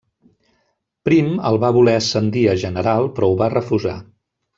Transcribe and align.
Prim 1.09 1.27
el 1.49 1.59
va 1.63 1.69
voler 1.75 1.93
ascendir 1.97 2.45
a 2.53 2.57
general 2.65 3.11
però 3.19 3.31
ho 3.31 3.37
va 3.43 3.51
refusar. 3.55 3.95